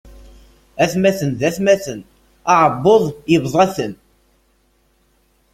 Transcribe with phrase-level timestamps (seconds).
[0.83, 1.99] Atmaten d atmaten,
[2.53, 3.93] aεebbuḍ yebḍa-ten.